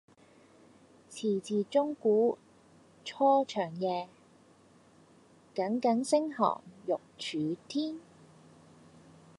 [1.11, 2.39] 遲遲鐘鼓
[3.05, 4.09] 初長夜，
[5.53, 7.99] 耿耿星河欲曙天。